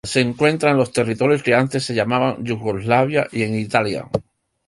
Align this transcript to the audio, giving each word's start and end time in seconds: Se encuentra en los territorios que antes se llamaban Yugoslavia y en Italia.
Se 0.03 0.19
encuentra 0.19 0.71
en 0.71 0.77
los 0.77 0.91
territorios 0.93 1.43
que 1.43 1.53
antes 1.53 1.83
se 1.85 1.93
llamaban 1.93 2.43
Yugoslavia 2.43 3.27
y 3.31 3.43
en 3.43 3.53
Italia. 3.53 4.07